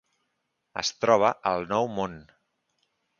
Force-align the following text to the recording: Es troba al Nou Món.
Es 0.81 0.89
troba 1.05 1.29
al 1.51 1.67
Nou 1.73 1.91
Món. 1.99 2.17